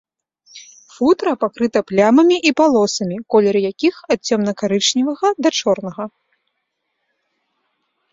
Футра 0.93 1.33
пакрыта 1.41 1.79
плямамі 1.89 2.37
і 2.49 2.53
палосамі, 2.61 3.17
колер 3.35 3.55
якіх 3.71 3.95
ад 4.15 4.19
цёмна-карычневага 4.31 5.27
да 5.47 5.53
чорнага. 5.59 6.09